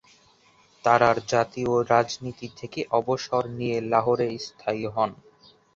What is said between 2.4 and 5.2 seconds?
থেকে অবসর নিয়ে লাহোরে স্থায়ী হন।